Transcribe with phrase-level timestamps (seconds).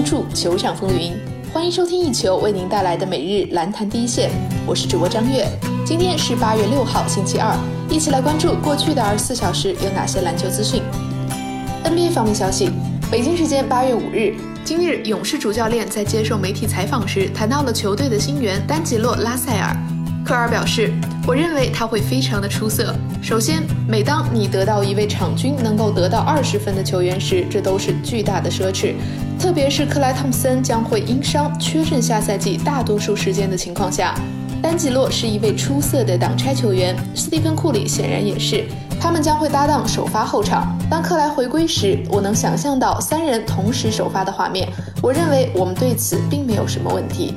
[0.00, 1.12] 关注球场风云，
[1.52, 4.30] 欢迎收听一球为您带来的每日篮坛第一线，
[4.66, 5.46] 我是主播张悦。
[5.84, 7.54] 今天是八月六号，星期二，
[7.90, 10.82] 一起来关注过去的二十四小时有哪些篮球资讯。
[11.84, 12.70] NBA 方面消息，
[13.10, 14.34] 北京时间八月五日，
[14.64, 19.76] 今日勇士主教练在接受媒体采访时谈到了球队的新援丹吉洛·拉塞尔。
[20.30, 20.92] 科尔表示
[21.26, 22.94] ：“我认为他会非常的出色。
[23.20, 28.94] 首先，每当你得到一位场均能够得到二十分的球员时，这都是巨大的奢侈。
[29.40, 34.14] 特别是克莱·汤普森将会因伤缺阵下赛季大多数时间的情况下，
[34.62, 36.94] 丹吉洛是一位出色的挡拆球员。
[37.12, 38.66] 斯蒂芬·库里显然也是。
[39.00, 40.78] 他们将会搭档首发后场。
[40.88, 44.68] 当克莱回归时，我能想象到三人同时首发的画面。
[45.02, 47.34] 我认为我们对此并没有什么问题。”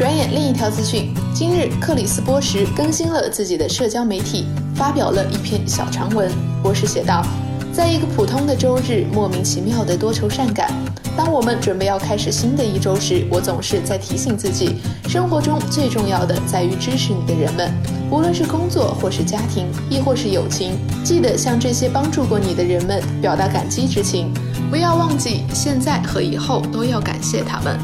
[0.00, 1.12] 转眼，另一条资讯。
[1.34, 6.32] 今日，克里斯波什更新了自己的社交媒体，发表了一篇小长文。
[6.62, 7.22] 波什写道
[7.70, 10.72] ：“在一个普通的周日，莫名其妙的多愁善感。
[11.14, 17.70] 当我们准备要开始新的一周时，我总是在提醒自己，生活中最重要的在于支持你的人们，
[18.10, 20.78] 无论是工作或是家庭，亦或是友情。
[21.04, 24.32] 记得向这些帮助过你的人们表达感激之情，
[24.70, 27.78] 不要忘记，现在和以后都要感谢他们。”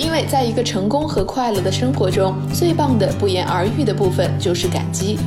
[0.00, 5.18] 因为在一个成功和快乐的生活中，最棒的不言而喻的部分就是感激。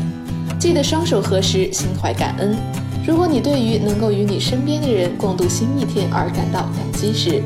[0.59, 2.57] 记得双手合十，心怀感恩。
[3.05, 7.44] 如果你对于能够与你身边的人共度新一天而感到感激时，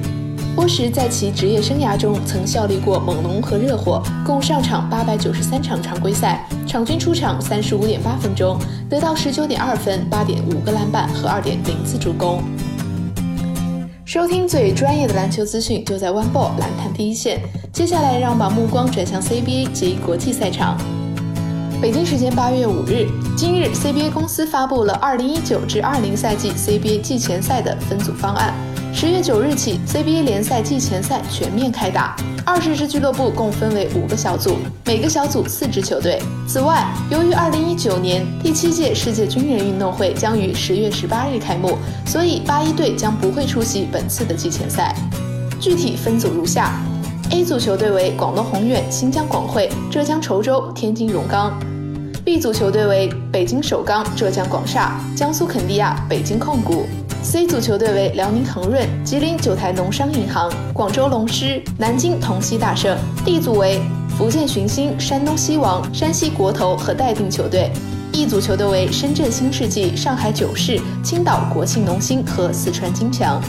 [0.56, 8.58] 波什在其职业生涯中曾效力过猛龙和热火，共上场八百九十三场常规赛，场均出场三十五点八分钟，
[8.90, 12.42] 得到十九点二分、八点五个篮板和二点零次助攻。
[14.08, 17.42] 收听最专业的篮球资讯，就在 One Ball 篮坛第一线。
[17.74, 20.78] 接下来，让我们把目光转向 CBA 及国际赛场。
[21.82, 28.54] 北京时间八月五日，今日 CBA 公司发布了二零一九至二零赛季 CBA 季前赛的分组方案。
[29.00, 32.16] 十月九日起，CBA 联赛季前赛全面开打。
[32.44, 36.20] 二十支俱乐部共分为五个小组，每个小组四支球队。
[36.48, 41.78] 此外，由于二零一九年第七届世界军人运动会将于十月十八日开幕，
[42.08, 44.96] 所以八一队将不会出席本次的季前赛。
[45.60, 46.82] 具体分组如下
[47.30, 51.54] ：A 组球队为广东宏远、新疆广汇、浙江稠州、天津荣钢
[52.26, 56.88] ；B 组球队为北京首钢、浙江广厦、江苏肯尼亚、北京控股。
[57.24, 62.98] C 组球队为辽宁恒润、吉林九台农商银行、广州龙狮、南京同曦大圣。
[63.26, 63.82] D 组为
[64.18, 67.72] 福建寻星、山东西王、山西国投和待定球队。
[68.14, 73.42] E 组球队为深圳新世纪、上海九世、青岛国庆农心和四川金强。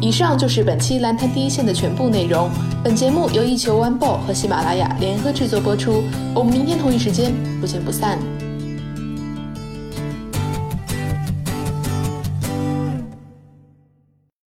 [0.00, 2.48] 以上就是本期篮坛第一线的全部内容。
[2.84, 6.04] 本节目由一球 One Ball 和喜马拉雅联合制作播出。
[6.34, 8.47] 我们明天同一时间不见不散。